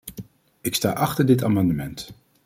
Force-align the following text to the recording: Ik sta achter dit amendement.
Ik 0.61 0.75
sta 0.75 0.93
achter 0.93 1.25
dit 1.25 1.43
amendement. 1.43 2.09